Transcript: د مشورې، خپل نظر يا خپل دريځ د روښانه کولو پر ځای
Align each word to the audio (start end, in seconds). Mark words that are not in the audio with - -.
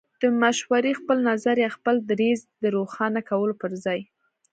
د 0.21 0.23
مشورې، 0.41 0.91
خپل 1.01 1.17
نظر 1.29 1.55
يا 1.65 1.69
خپل 1.77 1.95
دريځ 2.11 2.39
د 2.61 2.63
روښانه 2.75 3.21
کولو 3.29 3.53
پر 3.61 3.71
ځای 3.83 3.99